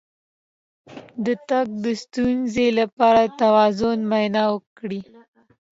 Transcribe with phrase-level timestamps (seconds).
[1.25, 5.01] د تګ د ستونزې لپاره د توازن معاینه وکړئ